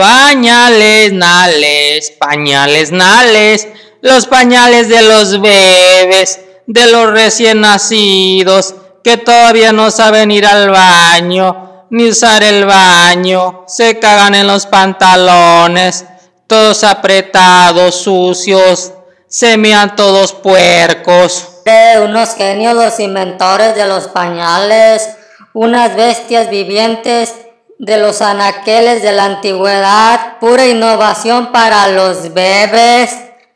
[0.00, 3.68] Pañales, nales, pañales, nales,
[4.00, 8.74] los pañales de los bebés, de los recién nacidos,
[9.04, 14.64] que todavía no saben ir al baño, ni usar el baño, se cagan en los
[14.64, 16.06] pantalones,
[16.46, 18.94] todos apretados, sucios,
[19.28, 21.46] se mean todos puercos.
[21.66, 25.10] De unos genios los inventores de los pañales,
[25.52, 27.34] unas bestias vivientes
[27.80, 33.10] de los anaqueles de la antigüedad, pura innovación para los bebés,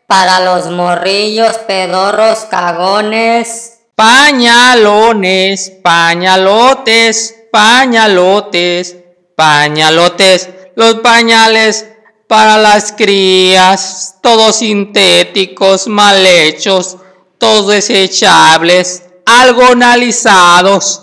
[0.07, 3.81] para los morrillos, pedorros, cagones.
[3.95, 8.97] Pañalones, pañalotes, pañalotes,
[9.37, 11.87] pañalotes, los pañales
[12.27, 16.97] para las crías, todos sintéticos, mal hechos,
[17.37, 21.03] todos desechables, algo analizados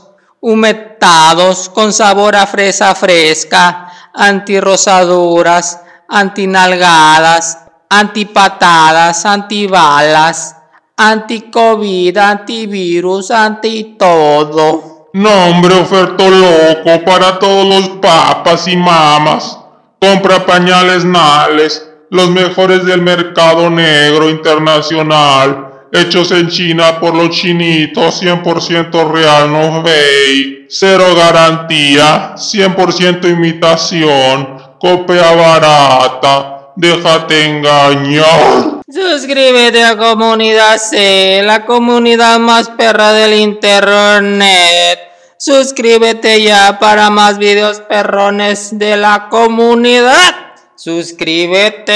[1.74, 7.58] con sabor a fresa fresca, antirrosaduras, antinalgadas,
[7.90, 10.56] antipatadas, antibalas,
[10.96, 15.10] anti-COVID, antivirus, anti todo.
[15.14, 19.58] Nombre oferto loco para todos los papas y mamas.
[20.00, 28.22] Compra pañales Nales, los mejores del mercado negro internacional hechos en China por los chinitos,
[28.22, 38.82] 100% real, no fake, cero garantía, 100% imitación, copia barata, déjate engañar.
[38.88, 45.00] Suscríbete a Comunidad C, la comunidad más perra del internet.
[45.38, 50.36] Suscríbete ya para más videos perrones de la comunidad.
[50.76, 51.92] Suscríbete,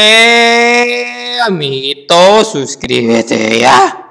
[1.46, 4.05] amiguito, suscríbete ya.